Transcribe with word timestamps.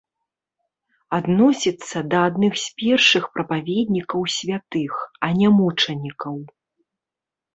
Адносіцца 1.17 1.97
да 2.13 2.17
адных 2.29 2.53
з 2.61 2.71
першых 2.79 3.23
прапаведнікаў 3.35 4.21
святых, 4.37 4.93
а 5.27 5.29
не 5.43 5.47
мучанікаў. 5.59 6.35